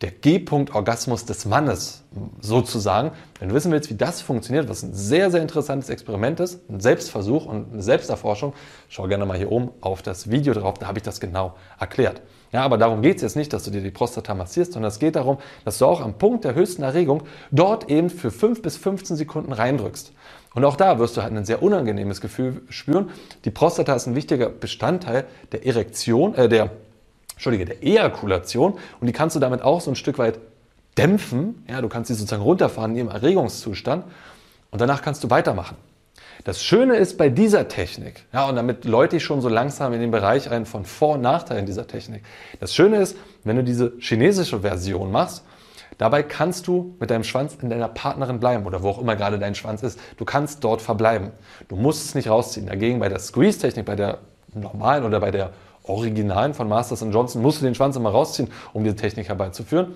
der 0.00 0.12
G-Punkt-Orgasmus 0.12 1.24
des 1.24 1.44
Mannes 1.44 2.04
sozusagen. 2.40 3.10
Wenn 3.40 3.48
du 3.48 3.54
wissen 3.54 3.72
willst, 3.72 3.90
wie 3.90 3.96
das 3.96 4.20
funktioniert, 4.20 4.68
was 4.68 4.84
ein 4.84 4.94
sehr, 4.94 5.30
sehr 5.30 5.42
interessantes 5.42 5.90
Experiment 5.90 6.38
ist, 6.38 6.60
ein 6.70 6.78
Selbstversuch 6.78 7.46
und 7.46 7.72
eine 7.72 7.82
Selbsterforschung, 7.82 8.52
schau 8.88 9.08
gerne 9.08 9.26
mal 9.26 9.36
hier 9.36 9.50
oben 9.50 9.70
auf 9.80 10.02
das 10.02 10.30
Video 10.30 10.54
drauf, 10.54 10.78
da 10.78 10.86
habe 10.86 10.98
ich 10.98 11.02
das 11.02 11.18
genau 11.18 11.54
erklärt. 11.80 12.22
Ja, 12.52 12.62
aber 12.62 12.78
darum 12.78 13.02
geht 13.02 13.16
es 13.16 13.22
jetzt 13.22 13.36
nicht, 13.36 13.52
dass 13.52 13.64
du 13.64 13.70
dir 13.70 13.82
die 13.82 13.90
Prostata 13.90 14.34
massierst, 14.34 14.72
sondern 14.72 14.88
es 14.88 15.00
geht 15.00 15.16
darum, 15.16 15.38
dass 15.64 15.78
du 15.78 15.86
auch 15.86 16.00
am 16.00 16.14
Punkt 16.14 16.44
der 16.44 16.54
höchsten 16.54 16.82
Erregung 16.82 17.24
dort 17.50 17.90
eben 17.90 18.08
für 18.08 18.30
5 18.30 18.62
bis 18.62 18.76
15 18.76 19.16
Sekunden 19.16 19.52
reindrückst. 19.52 20.12
Und 20.54 20.64
auch 20.64 20.76
da 20.76 20.98
wirst 20.98 21.16
du 21.16 21.22
halt 21.22 21.36
ein 21.36 21.44
sehr 21.44 21.62
unangenehmes 21.62 22.20
Gefühl 22.20 22.62
spüren. 22.70 23.10
Die 23.44 23.50
Prostata 23.50 23.94
ist 23.94 24.06
ein 24.06 24.14
wichtiger 24.14 24.48
Bestandteil 24.48 25.26
der 25.52 25.66
Erektion, 25.66 26.34
äh, 26.36 26.48
der 26.48 26.70
Entschuldige, 27.38 27.66
der 27.66 27.84
Ejakulation 27.84 28.72
und 29.00 29.06
die 29.06 29.12
kannst 29.12 29.36
du 29.36 29.40
damit 29.40 29.62
auch 29.62 29.80
so 29.80 29.92
ein 29.92 29.94
Stück 29.94 30.18
weit 30.18 30.40
dämpfen. 30.96 31.64
Ja, 31.68 31.80
du 31.80 31.88
kannst 31.88 32.08
sie 32.08 32.14
sozusagen 32.14 32.42
runterfahren 32.42 32.90
in 32.90 32.96
ihrem 32.96 33.08
Erregungszustand 33.10 34.04
und 34.72 34.80
danach 34.80 35.02
kannst 35.02 35.22
du 35.22 35.30
weitermachen. 35.30 35.76
Das 36.42 36.64
Schöne 36.64 36.96
ist 36.96 37.16
bei 37.16 37.28
dieser 37.28 37.68
Technik, 37.68 38.24
ja, 38.32 38.48
und 38.48 38.56
damit 38.56 38.84
läute 38.84 39.18
ich 39.18 39.24
schon 39.24 39.40
so 39.40 39.48
langsam 39.48 39.92
in 39.92 40.00
den 40.00 40.10
Bereich 40.10 40.50
ein 40.50 40.66
von 40.66 40.84
Vor- 40.84 41.14
und 41.14 41.20
Nachteilen 41.20 41.64
dieser 41.64 41.86
Technik. 41.86 42.24
Das 42.58 42.74
Schöne 42.74 42.96
ist, 42.96 43.16
wenn 43.44 43.54
du 43.54 43.62
diese 43.62 43.92
chinesische 44.00 44.58
Version 44.62 45.12
machst, 45.12 45.44
dabei 45.96 46.24
kannst 46.24 46.66
du 46.66 46.96
mit 46.98 47.10
deinem 47.10 47.22
Schwanz 47.22 47.56
in 47.62 47.70
deiner 47.70 47.88
Partnerin 47.88 48.40
bleiben 48.40 48.66
oder 48.66 48.82
wo 48.82 48.88
auch 48.88 48.98
immer 49.00 49.14
gerade 49.14 49.38
dein 49.38 49.54
Schwanz 49.54 49.84
ist. 49.84 50.00
Du 50.16 50.24
kannst 50.24 50.64
dort 50.64 50.82
verbleiben. 50.82 51.30
Du 51.68 51.76
musst 51.76 52.04
es 52.04 52.16
nicht 52.16 52.28
rausziehen. 52.28 52.66
Dagegen 52.66 52.98
bei 52.98 53.08
der 53.08 53.20
Squeeze-Technik, 53.20 53.84
bei 53.84 53.94
der 53.94 54.18
normalen 54.54 55.04
oder 55.04 55.20
bei 55.20 55.30
der 55.30 55.52
Originalen 55.88 56.54
von 56.54 56.68
Masters 56.68 57.04
Johnson 57.10 57.42
musst 57.42 57.60
du 57.60 57.64
den 57.64 57.74
Schwanz 57.74 57.96
immer 57.96 58.10
rausziehen, 58.10 58.50
um 58.72 58.84
diese 58.84 58.96
Technik 58.96 59.28
herbeizuführen. 59.28 59.94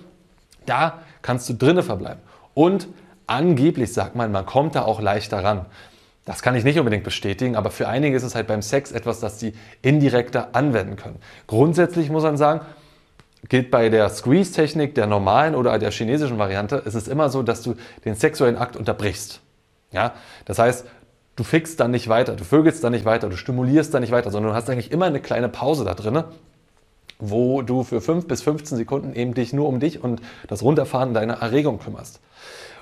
Da 0.65 0.99
kannst 1.21 1.49
du 1.49 1.53
drinnen 1.53 1.83
verbleiben. 1.83 2.21
Und 2.53 2.87
angeblich 3.27 3.93
sagt 3.93 4.15
man, 4.15 4.31
man 4.31 4.45
kommt 4.45 4.75
da 4.75 4.83
auch 4.83 5.01
leichter 5.01 5.43
ran. 5.43 5.65
Das 6.25 6.41
kann 6.41 6.55
ich 6.55 6.63
nicht 6.63 6.79
unbedingt 6.79 7.03
bestätigen, 7.03 7.55
aber 7.55 7.69
für 7.69 7.87
einige 7.87 8.15
ist 8.15 8.23
es 8.23 8.33
halt 8.33 8.47
beim 8.47 8.61
Sex 8.61 8.91
etwas, 8.91 9.19
das 9.19 9.39
sie 9.39 9.53
indirekter 9.81 10.49
anwenden 10.53 10.95
können. 10.95 11.17
Grundsätzlich 11.47 12.09
muss 12.09 12.23
man 12.23 12.37
sagen, 12.37 12.61
gilt 13.49 13.71
bei 13.71 13.89
der 13.89 14.09
Squeeze-Technik, 14.09 14.95
der 14.95 15.05
normalen 15.05 15.53
oder 15.53 15.77
der 15.77 15.91
chinesischen 15.91 16.37
Variante, 16.37 16.77
ist 16.77 16.95
es 16.95 17.09
immer 17.09 17.29
so, 17.29 17.43
dass 17.43 17.61
du 17.61 17.75
den 18.05 18.15
sexuellen 18.15 18.57
Akt 18.57 18.77
unterbrichst. 18.77 19.41
Ja? 19.91 20.13
Das 20.45 20.59
heißt, 20.59 20.85
du 21.35 21.43
fixst 21.43 21.79
dann 21.79 21.91
nicht 21.91 22.09
weiter, 22.09 22.35
du 22.35 22.43
vögelst 22.43 22.83
dann 22.83 22.91
nicht 22.91 23.05
weiter, 23.05 23.29
du 23.29 23.37
stimulierst 23.37 23.93
dann 23.93 24.01
nicht 24.01 24.11
weiter, 24.11 24.31
sondern 24.31 24.51
du 24.51 24.55
hast 24.55 24.69
eigentlich 24.69 24.91
immer 24.91 25.05
eine 25.05 25.19
kleine 25.19 25.49
Pause 25.49 25.85
da 25.85 25.93
drin, 25.93 26.23
wo 27.19 27.61
du 27.61 27.83
für 27.83 28.01
5 28.01 28.27
bis 28.27 28.41
15 28.41 28.77
Sekunden 28.77 29.13
eben 29.13 29.33
dich 29.33 29.53
nur 29.53 29.67
um 29.67 29.79
dich 29.79 30.03
und 30.03 30.21
das 30.47 30.61
Runterfahren 30.61 31.13
deiner 31.13 31.35
Erregung 31.35 31.79
kümmerst. 31.79 32.19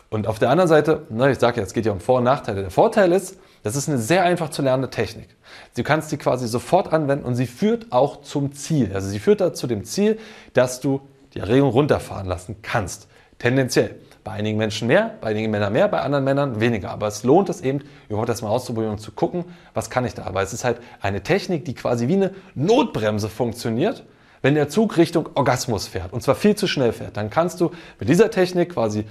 Und 0.09 0.27
auf 0.27 0.39
der 0.39 0.49
anderen 0.49 0.67
Seite, 0.67 1.03
na, 1.09 1.29
ich 1.29 1.39
sage 1.39 1.57
ja, 1.57 1.63
es 1.63 1.73
geht 1.73 1.85
ja 1.85 1.93
um 1.93 2.01
Vor- 2.01 2.17
und 2.17 2.25
Nachteile. 2.25 2.61
Der 2.61 2.71
Vorteil 2.71 3.13
ist, 3.13 3.37
das 3.63 3.77
ist 3.77 3.87
eine 3.87 3.97
sehr 3.97 4.23
einfach 4.23 4.49
zu 4.49 4.61
lernende 4.61 4.89
Technik. 4.89 5.29
Du 5.77 5.83
kannst 5.83 6.09
sie 6.09 6.17
quasi 6.17 6.47
sofort 6.47 6.91
anwenden 6.91 7.23
und 7.23 7.35
sie 7.35 7.47
führt 7.47 7.91
auch 7.91 8.21
zum 8.21 8.53
Ziel. 8.53 8.91
Also 8.93 9.07
sie 9.07 9.19
führt 9.19 9.39
da 9.39 9.53
zu 9.53 9.67
dem 9.67 9.85
Ziel, 9.85 10.19
dass 10.53 10.81
du 10.81 11.01
die 11.33 11.39
Erregung 11.39 11.69
runterfahren 11.69 12.27
lassen 12.27 12.57
kannst. 12.61 13.07
Tendenziell. 13.39 13.95
Bei 14.23 14.31
einigen 14.31 14.57
Menschen 14.57 14.87
mehr, 14.87 15.15
bei 15.19 15.29
einigen 15.29 15.49
Männern 15.49 15.73
mehr, 15.73 15.87
bei 15.87 16.01
anderen 16.01 16.23
Männern 16.23 16.59
weniger. 16.59 16.91
Aber 16.91 17.07
es 17.07 17.23
lohnt 17.23 17.49
es 17.49 17.61
eben, 17.61 17.81
überhaupt 18.07 18.29
das 18.29 18.41
mal 18.41 18.49
auszuprobieren 18.49 18.93
und 18.93 18.99
zu 18.99 19.11
gucken, 19.11 19.45
was 19.73 19.89
kann 19.89 20.05
ich 20.05 20.13
da. 20.13 20.31
Weil 20.33 20.45
es 20.45 20.53
ist 20.53 20.63
halt 20.63 20.79
eine 21.01 21.23
Technik, 21.23 21.65
die 21.65 21.73
quasi 21.73 22.07
wie 22.07 22.15
eine 22.15 22.31
Notbremse 22.53 23.29
funktioniert, 23.29 24.03
wenn 24.41 24.55
der 24.55 24.69
Zug 24.69 24.97
Richtung 24.97 25.29
Orgasmus 25.35 25.87
fährt 25.87 26.13
und 26.13 26.21
zwar 26.21 26.35
viel 26.35 26.55
zu 26.55 26.67
schnell 26.67 26.93
fährt. 26.93 27.17
Dann 27.17 27.29
kannst 27.29 27.61
du 27.61 27.71
mit 27.99 28.09
dieser 28.09 28.29
Technik 28.29 28.73
quasi 28.73 29.05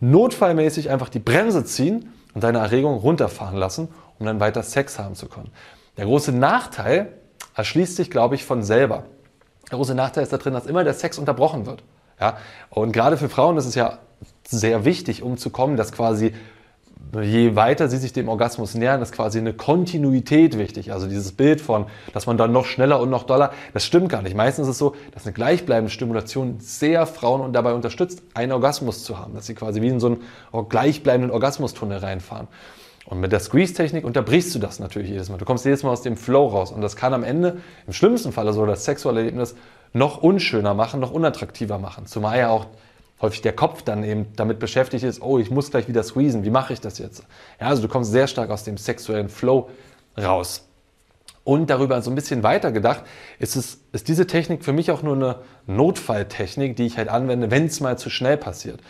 notfallmäßig 0.00 0.90
einfach 0.90 1.08
die 1.08 1.18
Bremse 1.18 1.64
ziehen 1.64 2.12
und 2.34 2.44
deine 2.44 2.58
Erregung 2.58 2.96
runterfahren 2.96 3.56
lassen, 3.56 3.88
um 4.18 4.26
dann 4.26 4.40
weiter 4.40 4.62
Sex 4.62 4.98
haben 4.98 5.14
zu 5.14 5.26
können. 5.26 5.50
Der 5.96 6.04
große 6.04 6.32
Nachteil 6.32 7.12
erschließt 7.54 7.96
sich, 7.96 8.10
glaube 8.10 8.34
ich, 8.34 8.44
von 8.44 8.62
selber. 8.62 9.04
Der 9.70 9.78
große 9.78 9.94
Nachteil 9.94 10.22
ist 10.22 10.32
da 10.32 10.38
drin, 10.38 10.52
dass 10.52 10.66
immer 10.66 10.84
der 10.84 10.94
Sex 10.94 11.18
unterbrochen 11.18 11.66
wird. 11.66 11.82
Ja? 12.20 12.36
Und 12.70 12.92
gerade 12.92 13.16
für 13.16 13.28
Frauen 13.28 13.56
ist 13.56 13.66
es 13.66 13.74
ja 13.74 13.98
sehr 14.48 14.84
wichtig, 14.84 15.22
um 15.22 15.36
zu 15.36 15.50
kommen, 15.50 15.76
dass 15.76 15.92
quasi 15.92 16.32
je 17.22 17.54
weiter 17.56 17.88
sie 17.88 17.98
sich 17.98 18.12
dem 18.12 18.28
Orgasmus 18.28 18.74
nähern, 18.74 19.00
ist 19.00 19.12
quasi 19.12 19.38
eine 19.38 19.52
Kontinuität 19.52 20.58
wichtig. 20.58 20.92
Also 20.92 21.06
dieses 21.06 21.32
Bild 21.32 21.60
von, 21.60 21.86
dass 22.12 22.26
man 22.26 22.36
dann 22.36 22.52
noch 22.52 22.66
schneller 22.66 23.00
und 23.00 23.10
noch 23.10 23.24
doller, 23.24 23.52
das 23.74 23.84
stimmt 23.84 24.08
gar 24.08 24.22
nicht. 24.22 24.36
Meistens 24.36 24.66
ist 24.66 24.72
es 24.72 24.78
so, 24.78 24.96
dass 25.12 25.24
eine 25.24 25.32
gleichbleibende 25.32 25.90
Stimulation 25.90 26.56
sehr 26.58 27.06
Frauen 27.06 27.52
dabei 27.52 27.74
unterstützt, 27.74 28.22
einen 28.34 28.52
Orgasmus 28.52 29.04
zu 29.04 29.18
haben, 29.18 29.34
dass 29.34 29.46
sie 29.46 29.54
quasi 29.54 29.82
wie 29.82 29.88
in 29.88 30.00
so 30.00 30.08
einen 30.08 30.68
gleichbleibenden 30.68 31.30
Orgasmustunnel 31.30 31.98
reinfahren. 31.98 32.48
Und 33.06 33.20
mit 33.20 33.30
der 33.30 33.38
Squeeze-Technik 33.38 34.04
unterbrichst 34.04 34.52
du 34.54 34.58
das 34.58 34.80
natürlich 34.80 35.10
jedes 35.10 35.28
Mal. 35.28 35.38
Du 35.38 35.44
kommst 35.44 35.64
jedes 35.64 35.84
Mal 35.84 35.90
aus 35.90 36.02
dem 36.02 36.16
Flow 36.16 36.48
raus. 36.48 36.72
Und 36.72 36.80
das 36.80 36.96
kann 36.96 37.14
am 37.14 37.22
Ende, 37.22 37.58
im 37.86 37.92
schlimmsten 37.92 38.32
Falle 38.32 38.52
so 38.52 38.66
das 38.66 38.84
sexuelle 38.84 39.20
Erlebnis, 39.20 39.54
noch 39.92 40.22
unschöner 40.22 40.74
machen, 40.74 40.98
noch 40.98 41.12
unattraktiver 41.12 41.78
machen. 41.78 42.06
Zumal 42.06 42.38
ja 42.38 42.48
auch 42.48 42.66
häufig 43.20 43.42
der 43.42 43.54
Kopf 43.54 43.82
dann 43.82 44.04
eben 44.04 44.26
damit 44.36 44.58
beschäftigt 44.58 45.04
ist, 45.04 45.22
oh, 45.22 45.38
ich 45.38 45.50
muss 45.50 45.70
gleich 45.70 45.88
wieder 45.88 46.02
squeezen, 46.02 46.44
wie 46.44 46.50
mache 46.50 46.72
ich 46.72 46.80
das 46.80 46.98
jetzt? 46.98 47.24
Ja, 47.60 47.68
also 47.68 47.82
du 47.82 47.88
kommst 47.88 48.12
sehr 48.12 48.26
stark 48.26 48.50
aus 48.50 48.64
dem 48.64 48.76
sexuellen 48.76 49.28
Flow 49.28 49.70
raus. 50.18 50.62
Und 51.44 51.70
darüber 51.70 52.02
so 52.02 52.10
ein 52.10 52.16
bisschen 52.16 52.42
weiter 52.42 52.72
gedacht, 52.72 53.04
ist, 53.38 53.54
es, 53.54 53.78
ist 53.92 54.08
diese 54.08 54.26
Technik 54.26 54.64
für 54.64 54.72
mich 54.72 54.90
auch 54.90 55.02
nur 55.02 55.14
eine 55.14 55.36
Notfalltechnik, 55.66 56.74
die 56.74 56.86
ich 56.86 56.98
halt 56.98 57.08
anwende, 57.08 57.50
wenn 57.50 57.66
es 57.66 57.80
mal 57.80 57.96
zu 57.96 58.10
schnell 58.10 58.36
passiert. 58.36 58.80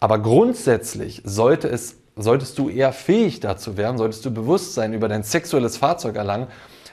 Aber 0.00 0.18
grundsätzlich 0.18 1.20
sollte 1.24 1.68
es, 1.68 1.96
solltest 2.16 2.56
du 2.58 2.70
eher 2.70 2.92
fähig 2.92 3.40
dazu 3.40 3.76
werden, 3.76 3.98
solltest 3.98 4.24
du 4.24 4.30
Bewusstsein 4.30 4.94
über 4.94 5.08
dein 5.08 5.22
sexuelles 5.22 5.76
Fahrzeug 5.76 6.16
erlangen, 6.16 6.46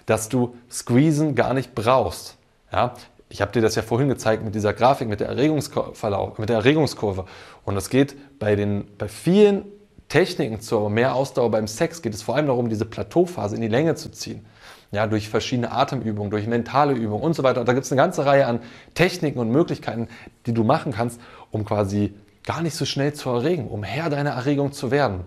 dass 0.06 0.28
du 0.30 0.56
Squeezen 0.70 1.34
gar 1.34 1.54
nicht 1.54 1.76
brauchst. 1.76 2.36
Ja, 2.72 2.94
ich 3.34 3.42
habe 3.42 3.52
dir 3.52 3.64
das 3.64 3.74
ja 3.74 3.82
vorhin 3.82 4.10
gezeigt 4.10 4.44
mit 4.44 4.54
dieser 4.54 4.74
Grafik, 4.74 5.08
mit 5.08 5.20
der, 5.20 5.28
Erregungsverlauf, 5.28 6.38
mit 6.38 6.50
der 6.50 6.58
Erregungskurve. 6.58 7.26
Und 7.66 7.76
es 7.76 7.90
geht 7.90 8.16
bei, 8.38 8.56
den, 8.56 8.86
bei 9.00 9.08
vielen 9.08 9.66
Techniken 10.08 10.62
zur 10.62 10.92
Mehrausdauer 10.92 11.50
beim 11.50 11.66
Sex, 11.66 12.04
geht 12.04 12.14
es 12.14 12.22
vor 12.22 12.36
allem 12.36 12.46
darum, 12.46 12.70
diese 12.70 12.86
Plateauphase 12.86 13.56
in 13.56 13.64
die 13.64 13.70
Länge 13.70 13.96
zu 13.96 14.12
ziehen. 14.12 14.46
Ja, 14.92 15.08
durch 15.08 15.30
verschiedene 15.30 15.72
Atemübungen, 15.72 16.30
durch 16.30 16.46
mentale 16.46 16.94
Übungen 16.94 17.24
und 17.24 17.34
so 17.34 17.42
weiter. 17.42 17.62
Und 17.62 17.68
da 17.68 17.74
gibt 17.74 17.88
es 17.88 17.92
eine 17.92 18.00
ganze 18.00 18.24
Reihe 18.24 18.46
an 18.46 18.60
Techniken 18.94 19.40
und 19.40 19.50
Möglichkeiten, 19.50 20.10
die 20.46 20.54
du 20.54 20.64
machen 20.64 20.92
kannst, 20.92 21.20
um 21.50 21.66
quasi 21.66 22.14
gar 22.44 22.62
nicht 22.62 22.76
so 22.76 22.86
schnell 22.86 23.14
zu 23.14 23.32
erregen, 23.32 23.68
um 23.68 23.82
Herr 23.82 24.12
deiner 24.12 24.30
Erregung 24.30 24.74
zu 24.74 24.92
werden. 24.92 25.22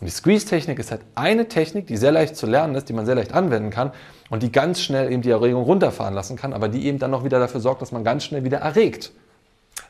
Und 0.00 0.06
die 0.06 0.12
Squeeze-Technik 0.12 0.78
ist 0.78 0.90
halt 0.90 1.00
eine 1.16 1.48
Technik, 1.48 1.88
die 1.88 1.96
sehr 1.96 2.12
leicht 2.12 2.36
zu 2.36 2.46
lernen 2.46 2.74
ist, 2.76 2.88
die 2.88 2.92
man 2.92 3.04
sehr 3.04 3.16
leicht 3.16 3.34
anwenden 3.34 3.70
kann 3.70 3.92
und 4.30 4.42
die 4.42 4.52
ganz 4.52 4.80
schnell 4.80 5.10
eben 5.10 5.22
die 5.22 5.30
Erregung 5.30 5.64
runterfahren 5.64 6.14
lassen 6.14 6.36
kann, 6.36 6.52
aber 6.52 6.68
die 6.68 6.86
eben 6.86 6.98
dann 6.98 7.10
noch 7.10 7.24
wieder 7.24 7.40
dafür 7.40 7.60
sorgt, 7.60 7.82
dass 7.82 7.90
man 7.90 8.04
ganz 8.04 8.24
schnell 8.24 8.44
wieder 8.44 8.58
erregt. 8.58 9.10